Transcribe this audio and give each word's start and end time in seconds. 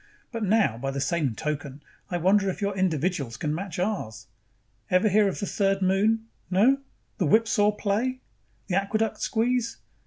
But 0.31 0.43
now, 0.43 0.79
by 0.79 0.89
the 0.89 0.99
same 0.99 1.35
token, 1.35 1.83
I 2.09 2.17
wonder 2.17 2.49
if 2.49 2.59
your 2.59 2.75
individuals 2.75 3.37
can 3.37 3.53
match 3.53 3.77
ours. 3.77 4.25
Ever 4.89 5.09
hear 5.09 5.27
of 5.27 5.39
the 5.39 5.45
Third 5.45 5.83
Moon? 5.83 6.25
No? 6.49 6.79
The 7.19 7.27
whipsaw 7.27 7.69
play? 7.69 8.21
The 8.65 8.73
aqueduct 8.81 9.21
squeeze? 9.21 9.77